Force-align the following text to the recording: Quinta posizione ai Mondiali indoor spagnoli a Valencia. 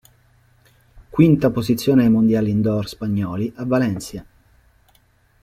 Quinta 1.11 1.51
posizione 1.51 2.01
ai 2.01 2.09
Mondiali 2.09 2.49
indoor 2.49 2.87
spagnoli 2.87 3.53
a 3.57 3.65
Valencia. 3.65 4.25